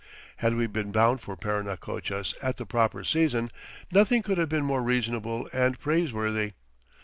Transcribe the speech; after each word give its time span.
Had 0.37 0.55
we 0.55 0.65
been 0.65 0.91
bound 0.91 1.21
for 1.21 1.37
Parinacochas 1.37 2.33
at 2.41 2.57
the 2.57 2.65
proper 2.65 3.03
season 3.03 3.51
nothing 3.91 4.23
could 4.23 4.39
have 4.39 4.49
been 4.49 4.65
more 4.65 4.81
reasonable 4.81 5.47
and 5.53 5.77
praiseworthy. 5.79 6.53